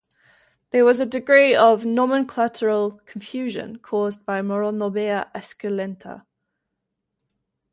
[0.71, 6.25] There was a degree of nomenclatural confusion, caused by "Moronobea esculenta".